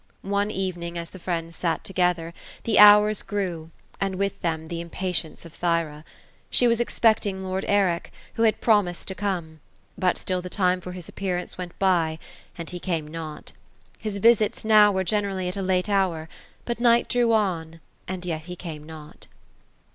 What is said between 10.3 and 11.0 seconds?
the time for